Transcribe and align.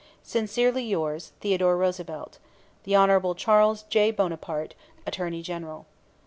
Sincerely 0.23 0.83
yours, 0.83 1.31
THEODORE 1.41 1.77
ROOSEVELT. 1.77 2.39
HON. 2.87 3.35
CHARLES 3.35 3.83
J. 3.83 4.09
BONAPARTE. 4.09 4.73
Attorney 5.05 5.43
General. 5.43 5.85